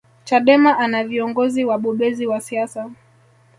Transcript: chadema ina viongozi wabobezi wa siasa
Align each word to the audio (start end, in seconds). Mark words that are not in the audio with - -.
chadema 0.23 0.85
ina 0.85 1.03
viongozi 1.03 1.65
wabobezi 1.65 2.27
wa 2.27 2.41
siasa 2.41 2.91